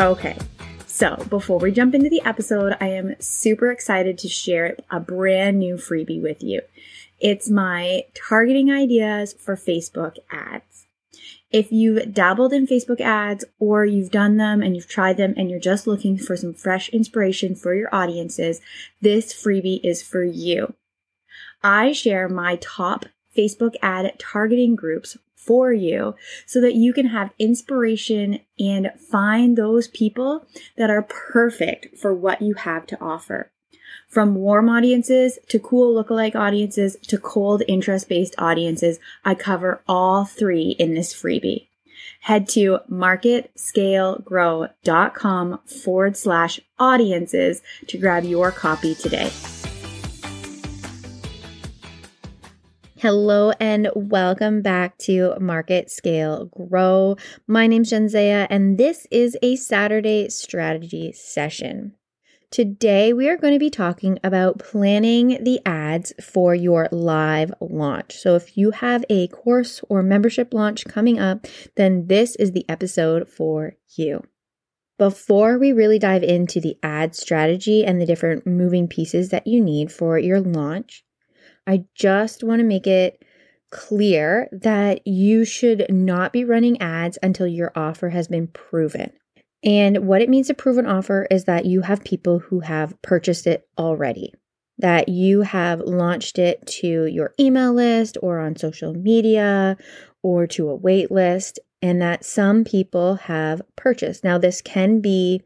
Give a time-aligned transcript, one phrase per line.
[0.00, 0.36] Okay,
[0.86, 5.60] so before we jump into the episode, I am super excited to share a brand
[5.60, 6.62] new freebie with you.
[7.20, 10.86] It's my targeting ideas for Facebook ads.
[11.52, 15.48] If you've dabbled in Facebook ads or you've done them and you've tried them and
[15.48, 18.60] you're just looking for some fresh inspiration for your audiences,
[19.00, 20.74] this freebie is for you.
[21.62, 23.06] I share my top
[23.36, 26.14] Facebook ad targeting groups for you
[26.46, 32.42] so that you can have inspiration and find those people that are perfect for what
[32.42, 33.50] you have to offer.
[34.08, 40.24] From warm audiences to cool lookalike audiences to cold interest based audiences, I cover all
[40.24, 41.66] three in this freebie.
[42.20, 49.30] Head to marketscalegrow.com forward slash audiences to grab your copy today.
[53.04, 57.16] Hello and welcome back to Market Scale Grow.
[57.46, 61.96] My name's Jenzea and this is a Saturday strategy session.
[62.50, 68.14] Today we are going to be talking about planning the ads for your live launch.
[68.16, 71.46] So if you have a course or membership launch coming up,
[71.76, 74.22] then this is the episode for you.
[74.98, 79.62] Before we really dive into the ad strategy and the different moving pieces that you
[79.62, 81.04] need for your launch,
[81.66, 83.22] I just want to make it
[83.70, 89.10] clear that you should not be running ads until your offer has been proven.
[89.64, 93.00] And what it means to prove an offer is that you have people who have
[93.02, 94.32] purchased it already,
[94.78, 99.76] that you have launched it to your email list or on social media
[100.22, 104.22] or to a wait list, and that some people have purchased.
[104.22, 105.42] Now, this can be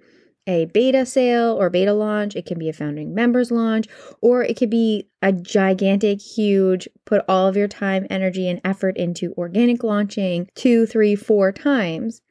[0.49, 3.87] a beta sale or beta launch, it can be a founding members launch,
[4.21, 8.97] or it could be a gigantic, huge, put all of your time, energy, and effort
[8.97, 12.23] into organic launching two, three, four times.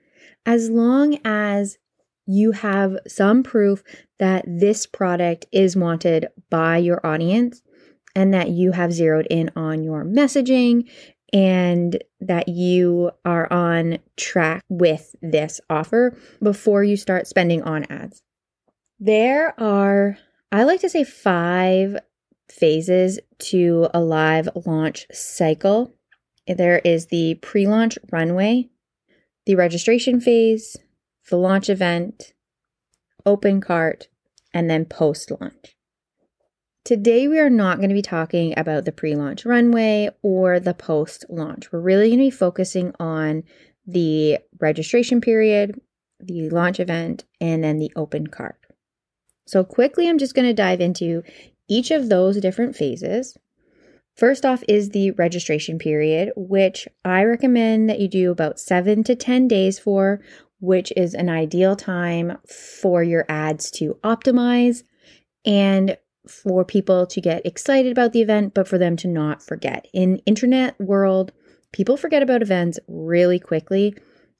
[0.46, 1.78] As long as
[2.26, 3.84] you have some proof
[4.20, 7.62] that this product is wanted by your audience
[8.16, 10.90] and that you have zeroed in on your messaging
[11.34, 18.22] and that you are on track with this offer before you start spending on ads.
[19.00, 20.18] There are,
[20.52, 21.98] I like to say, five
[22.50, 25.94] phases to a live launch cycle.
[26.48, 28.70] There is the pre launch runway,
[29.46, 30.78] the registration phase,
[31.30, 32.34] the launch event,
[33.26, 34.08] open cart,
[34.54, 35.77] and then post launch.
[36.88, 40.74] Today, we are not going to be talking about the pre launch runway or the
[40.74, 41.70] post launch.
[41.70, 43.44] We're really going to be focusing on
[43.86, 45.82] the registration period,
[46.22, 48.56] the launch event, and then the open cart.
[49.46, 51.24] So, quickly, I'm just going to dive into
[51.68, 53.38] each of those different phases.
[54.16, 59.16] First off is the registration period, which I recommend that you do about seven to
[59.18, 60.22] 10 days for,
[60.62, 64.84] which is an ideal time for your ads to optimize
[65.44, 69.88] and for people to get excited about the event, but for them to not forget.
[69.94, 71.32] In internet world,
[71.72, 73.96] people forget about events really quickly.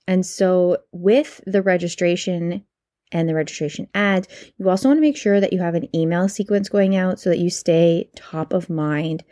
[0.08, 2.64] And so with the registration
[3.12, 4.28] and the registration ads,
[4.58, 7.30] you also want to make sure that you have an email sequence going out so
[7.30, 9.24] that you stay top of mind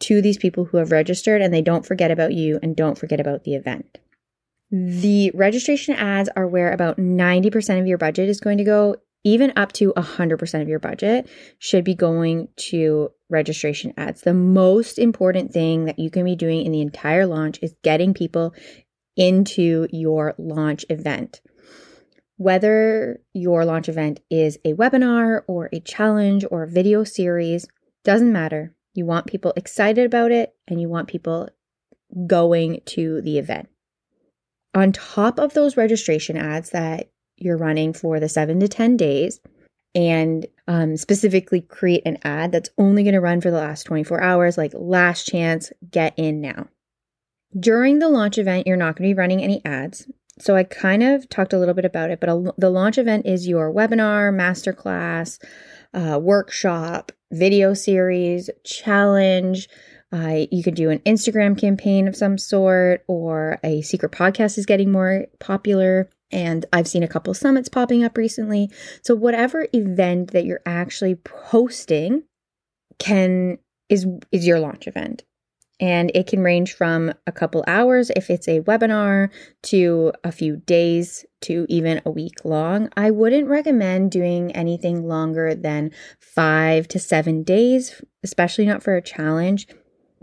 [0.00, 3.20] to these people who have registered and they don't forget about you and don't forget
[3.20, 3.98] about the event.
[4.70, 9.52] The registration ads are where about 90% of your budget is going to go even
[9.56, 14.20] up to 100% of your budget should be going to registration ads.
[14.20, 18.12] The most important thing that you can be doing in the entire launch is getting
[18.14, 18.54] people
[19.16, 21.40] into your launch event.
[22.36, 27.66] Whether your launch event is a webinar or a challenge or a video series,
[28.04, 28.74] doesn't matter.
[28.92, 31.48] You want people excited about it and you want people
[32.26, 33.68] going to the event.
[34.74, 39.40] On top of those registration ads that you're running for the seven to 10 days
[39.94, 44.20] and um, specifically create an ad that's only going to run for the last 24
[44.20, 46.68] hours, like last chance, get in now.
[47.58, 50.08] During the launch event, you're not going to be running any ads.
[50.38, 53.26] So I kind of talked a little bit about it, but a, the launch event
[53.26, 55.38] is your webinar, masterclass,
[55.92, 59.68] uh, workshop, video series, challenge.
[60.12, 64.66] Uh, you could do an Instagram campaign of some sort, or a secret podcast is
[64.66, 66.10] getting more popular.
[66.34, 68.68] And I've seen a couple summits popping up recently.
[69.02, 72.24] So whatever event that you're actually hosting
[72.98, 73.58] can
[73.88, 75.22] is is your launch event.
[75.80, 79.30] And it can range from a couple hours if it's a webinar
[79.64, 82.88] to a few days to even a week long.
[82.96, 85.90] I wouldn't recommend doing anything longer than
[86.20, 89.66] five to seven days, especially not for a challenge,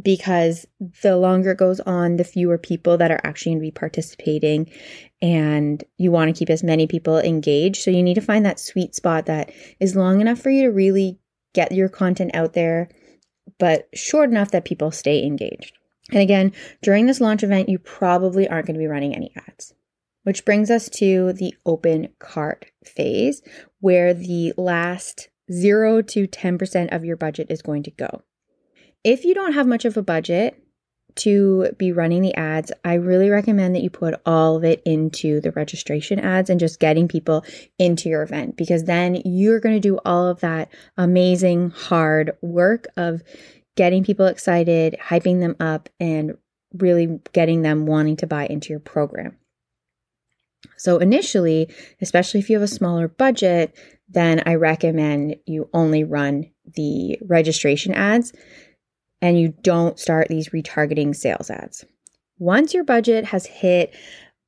[0.04, 0.66] because
[1.02, 4.70] the longer it goes on, the fewer people that are actually going to be participating.
[5.22, 7.82] And you want to keep as many people engaged.
[7.82, 10.72] So you need to find that sweet spot that is long enough for you to
[10.72, 11.20] really
[11.54, 12.90] get your content out there
[13.62, 15.78] but short enough that people stay engaged.
[16.10, 16.52] And again,
[16.82, 19.74] during this launch event, you probably aren't going to be running any ads.
[20.24, 23.42] Which brings us to the open cart phase,
[23.80, 28.24] where the last 0 to 10% of your budget is going to go.
[29.04, 30.62] If you don't have much of a budget
[31.16, 35.42] to be running the ads, I really recommend that you put all of it into
[35.42, 37.44] the registration ads and just getting people
[37.78, 42.88] into your event because then you're going to do all of that amazing hard work
[42.96, 43.24] of
[43.76, 46.38] getting people excited, hyping them up, and
[46.78, 49.38] really getting them wanting to buy into your program.
[50.78, 53.76] So, initially, especially if you have a smaller budget,
[54.08, 58.34] then I recommend you only run the registration ads
[59.22, 61.86] and you don't start these retargeting sales ads.
[62.40, 63.96] Once your budget has hit,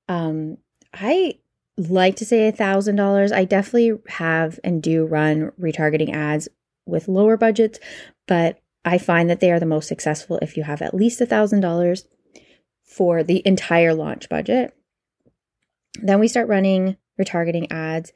[0.08, 0.58] um,
[0.94, 1.40] I
[1.78, 3.32] like to say a thousand dollars.
[3.32, 6.48] I definitely have and do run retargeting ads
[6.86, 7.80] with lower budgets,
[8.28, 11.26] but I find that they are the most successful if you have at least a
[11.26, 12.04] $1,000
[12.84, 14.76] for the entire launch budget.
[16.02, 18.12] Then we start running retargeting ads.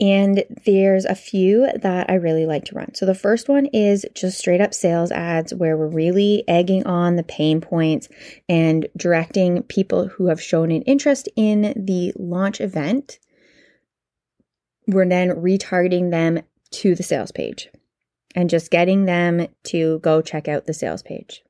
[0.00, 2.94] And there's a few that I really like to run.
[2.94, 7.16] So the first one is just straight up sales ads where we're really egging on
[7.16, 8.08] the pain points
[8.48, 13.18] and directing people who have shown an interest in the launch event.
[14.88, 16.40] We're then retargeting them
[16.72, 17.68] to the sales page
[18.34, 21.44] and just getting them to go check out the sales page.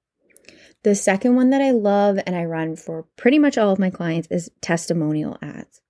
[0.82, 3.88] The second one that I love and I run for pretty much all of my
[3.88, 5.80] clients is testimonial ads.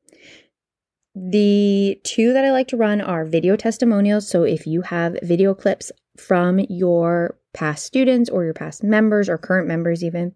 [1.15, 4.29] The two that I like to run are video testimonials.
[4.29, 9.37] So if you have video clips from your past students or your past members or
[9.37, 10.35] current members, even,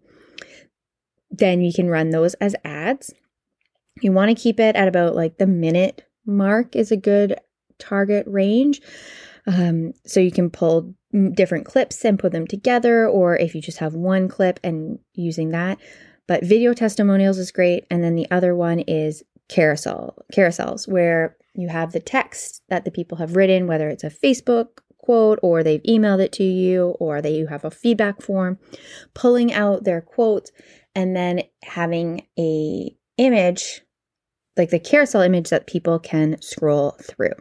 [1.31, 3.13] then you can run those as ads.
[4.01, 7.39] You want to keep it at about like the minute mark, is a good
[7.79, 8.81] target range.
[9.47, 10.93] Um, so you can pull
[11.33, 15.49] different clips and put them together, or if you just have one clip and using
[15.51, 15.79] that.
[16.27, 17.85] But video testimonials is great.
[17.89, 22.91] And then the other one is carousel carousels, where you have the text that the
[22.91, 27.21] people have written, whether it's a Facebook quote or they've emailed it to you or
[27.21, 28.59] they you have a feedback form,
[29.13, 30.51] pulling out their quote
[30.95, 33.81] and then having a image
[34.57, 37.33] like the carousel image that people can scroll through.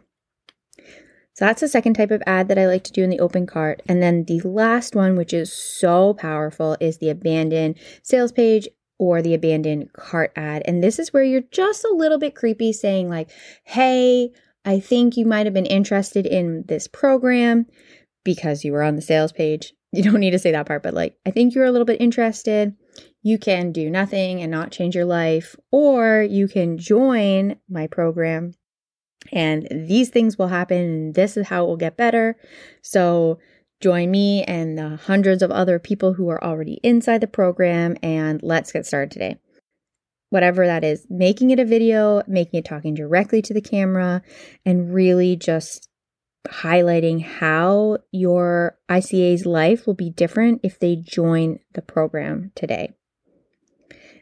[1.35, 3.47] So that's the second type of ad that I like to do in the open
[3.47, 3.82] cart.
[3.87, 8.69] And then the last one, which is so powerful, is the abandoned sales page
[8.99, 10.63] or the abandoned cart ad.
[10.67, 13.31] And this is where you're just a little bit creepy saying, like,
[13.65, 14.31] hey,
[14.65, 17.67] I think you might have been interested in this program
[18.25, 19.73] because you were on the sales page.
[19.93, 22.03] You don't need to say that part, but like, I think you're a little bit
[22.03, 22.75] interested.
[23.23, 28.53] You can do nothing and not change your life, or you can join my program
[29.33, 32.37] and these things will happen and this is how it will get better.
[32.83, 33.38] So
[33.80, 38.42] join me and the hundreds of other people who are already inside the program and
[38.42, 39.37] let's get started today.
[40.30, 44.23] Whatever that is, making it a video, making it talking directly to the camera,
[44.64, 45.88] and really just
[46.49, 52.92] highlighting how your ICA's life will be different if they join the program today.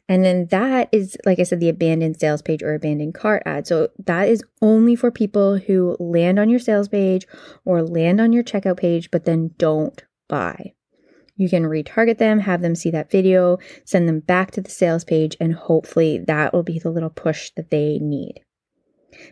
[0.08, 3.66] And then that is, like I said, the abandoned sales page or abandoned cart ad.
[3.66, 7.26] So that is only for people who land on your sales page
[7.64, 10.74] or land on your checkout page, but then don't buy.
[11.36, 15.04] You can retarget them, have them see that video, send them back to the sales
[15.04, 18.40] page, and hopefully that will be the little push that they need.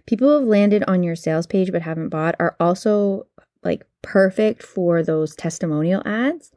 [0.06, 3.26] People who have landed on your sales page but haven't bought are also
[3.62, 6.50] like perfect for those testimonial ads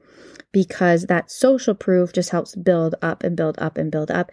[0.55, 4.31] because that social proof just helps build up and build up and build up.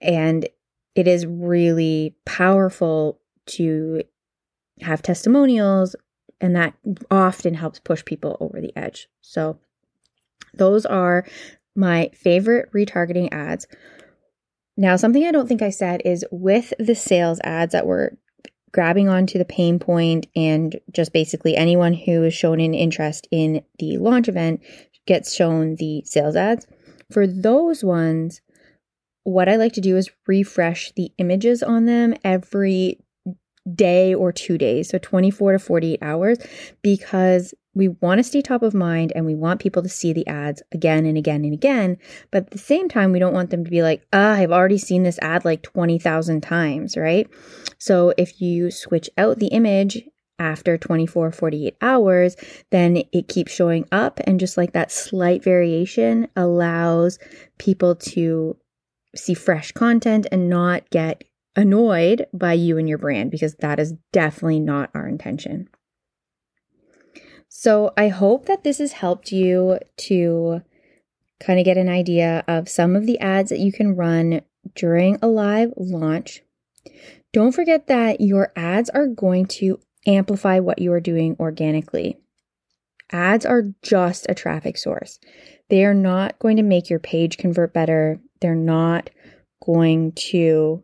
[0.00, 0.48] And
[0.94, 4.04] it is really powerful to
[4.82, 5.96] have testimonials,
[6.40, 6.74] and that
[7.10, 9.08] often helps push people over the edge.
[9.20, 9.58] So,
[10.54, 11.26] those are
[11.74, 13.66] my favorite retargeting ads.
[14.76, 18.10] Now, something I don't think I said is with the sales ads that we're
[18.72, 23.62] grabbing onto the pain point and just basically anyone who is shown an interest in
[23.78, 24.60] the launch event
[25.08, 26.66] gets shown the sales ads.
[27.10, 28.42] For those ones,
[29.24, 33.00] what I like to do is refresh the images on them every
[33.74, 36.38] day or two days, so 24 to 48 hours,
[36.82, 40.26] because we want to stay top of mind and we want people to see the
[40.26, 41.96] ads again and again and again.
[42.30, 44.78] But at the same time, we don't want them to be like, ah, I've already
[44.78, 47.28] seen this ad like 20,000 times, right?
[47.78, 50.02] So if you switch out the image
[50.38, 52.36] after 24 48 hours
[52.70, 57.18] then it keeps showing up and just like that slight variation allows
[57.58, 58.56] people to
[59.16, 61.24] see fresh content and not get
[61.56, 65.68] annoyed by you and your brand because that is definitely not our intention.
[67.48, 70.62] So I hope that this has helped you to
[71.40, 74.42] kind of get an idea of some of the ads that you can run
[74.74, 76.42] during a live launch.
[77.32, 82.18] Don't forget that your ads are going to amplify what you are doing organically.
[83.10, 85.18] Ads are just a traffic source.
[85.68, 88.20] They are not going to make your page convert better.
[88.40, 89.10] They're not
[89.64, 90.82] going to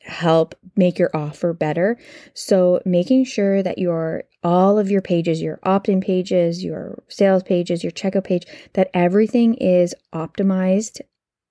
[0.00, 1.98] help make your offer better.
[2.34, 7.82] So making sure that your all of your pages, your opt-in pages, your sales pages,
[7.82, 11.00] your checkout page, that everything is optimized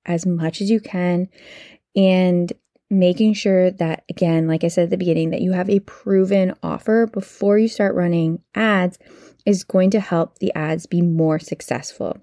[0.05, 1.27] as much as you can
[1.95, 2.53] and
[2.89, 6.53] making sure that again, like I said at the beginning, that you have a proven
[6.61, 8.99] offer before you start running ads
[9.45, 12.17] is going to help the ads be more successful.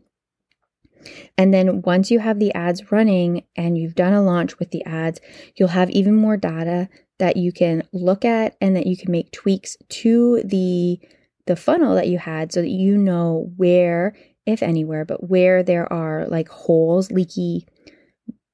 [1.37, 4.85] And then once you have the ads running and you've done a launch with the
[4.85, 5.21] ads,
[5.57, 6.89] you'll have even more data
[7.19, 10.99] that you can look at and that you can make tweaks to the
[11.47, 14.15] the funnel that you had so that you know where
[14.47, 17.67] if anywhere but where there are like holes leaky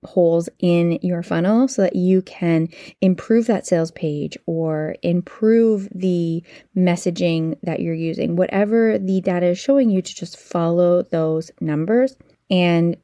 [0.05, 2.69] holes in your funnel so that you can
[3.01, 6.43] improve that sales page or improve the
[6.77, 12.17] messaging that you're using whatever the data is showing you to just follow those numbers
[12.51, 12.97] and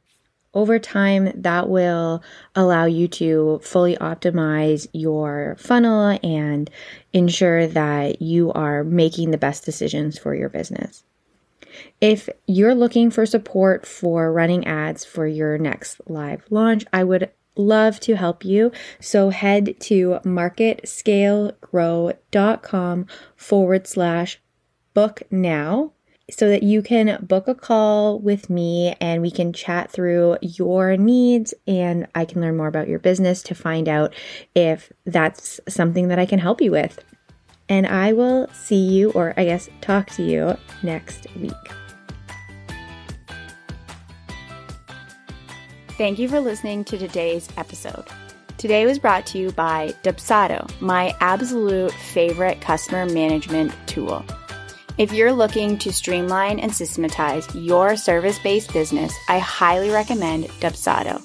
[0.55, 2.23] over time, that will
[2.55, 6.69] allow you to fully optimize your funnel and
[7.11, 11.03] ensure that you are making the best decisions for your business.
[12.01, 17.29] If you're looking for support for running ads for your next live launch, I would
[17.55, 18.71] love to help you.
[18.99, 23.05] So head to marketscalegrow.com
[23.35, 24.41] forward slash
[24.93, 25.91] book now
[26.31, 30.97] so that you can book a call with me and we can chat through your
[30.97, 34.11] needs and I can learn more about your business to find out
[34.55, 36.97] if that's something that I can help you with.
[37.67, 41.53] And I will see you, or I guess talk to you next week.
[45.97, 48.05] Thank you for listening to today's episode.
[48.57, 54.25] Today was brought to you by Dubsado, my absolute favorite customer management tool.
[54.97, 61.21] If you're looking to streamline and systematize your service based business, I highly recommend Dubsado.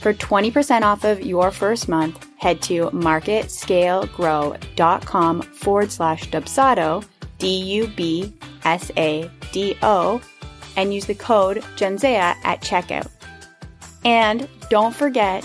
[0.00, 7.04] For 20% off of your first month, head to marketscalegrow.com forward slash Dubsado,
[7.38, 8.32] D U B
[8.64, 10.22] S A D O,
[10.76, 13.08] and use the code Genzea at checkout.
[14.04, 15.44] And don't forget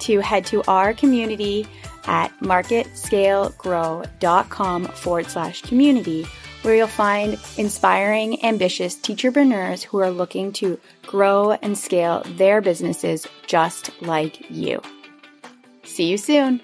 [0.00, 1.66] to head to our community
[2.06, 6.26] at marketscalegrow.com forward slash community
[6.62, 13.26] where you'll find inspiring, ambitious teacherpreneurs who are looking to grow and scale their businesses
[13.46, 14.82] just like you.
[15.90, 16.60] See you soon.